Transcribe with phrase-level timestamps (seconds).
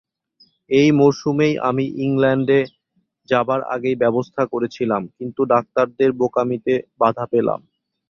[0.69, 2.59] এই মরসুমেই আমি ইংলণ্ডে
[3.29, 7.59] যাবার আগেই ব্যবস্থা করেছিলাম, কিন্তু ডাক্তারদের বোকামিতে বাধা পেলাম।